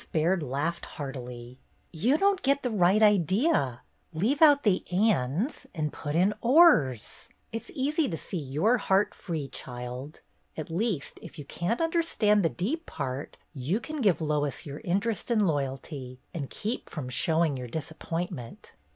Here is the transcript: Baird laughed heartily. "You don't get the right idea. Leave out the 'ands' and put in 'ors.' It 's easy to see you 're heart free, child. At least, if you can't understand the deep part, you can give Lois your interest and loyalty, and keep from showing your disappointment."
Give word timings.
Baird 0.11 0.41
laughed 0.41 0.87
heartily. 0.97 1.59
"You 1.93 2.17
don't 2.17 2.41
get 2.41 2.63
the 2.63 2.71
right 2.71 3.03
idea. 3.03 3.83
Leave 4.13 4.41
out 4.41 4.63
the 4.63 4.83
'ands' 4.91 5.67
and 5.75 5.93
put 5.93 6.15
in 6.15 6.33
'ors.' 6.41 7.29
It 7.51 7.61
's 7.65 7.69
easy 7.75 8.09
to 8.09 8.17
see 8.17 8.39
you 8.39 8.65
're 8.65 8.79
heart 8.79 9.13
free, 9.13 9.47
child. 9.47 10.21
At 10.57 10.71
least, 10.71 11.19
if 11.21 11.37
you 11.37 11.45
can't 11.45 11.79
understand 11.81 12.41
the 12.41 12.49
deep 12.49 12.87
part, 12.87 13.37
you 13.53 13.79
can 13.79 14.01
give 14.01 14.21
Lois 14.21 14.65
your 14.65 14.79
interest 14.79 15.29
and 15.29 15.45
loyalty, 15.47 16.19
and 16.33 16.49
keep 16.49 16.89
from 16.89 17.07
showing 17.07 17.55
your 17.55 17.67
disappointment." 17.67 18.73